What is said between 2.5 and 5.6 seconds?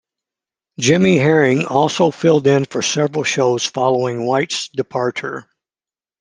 for several shows following White's departure.